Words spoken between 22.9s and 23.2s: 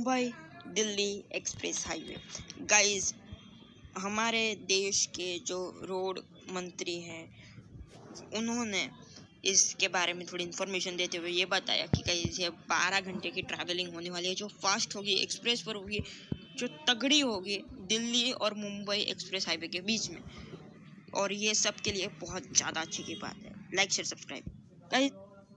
की